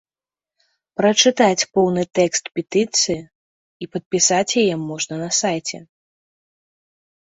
[1.01, 5.77] Прачытаць поўны тэкс петыцыі і падпісаць яе можна на сайце.